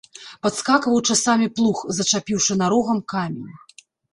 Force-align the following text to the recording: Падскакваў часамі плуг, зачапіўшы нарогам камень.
Падскакваў 0.45 0.95
часамі 1.09 1.47
плуг, 1.59 1.77
зачапіўшы 1.99 2.59
нарогам 2.63 3.07
камень. 3.15 3.55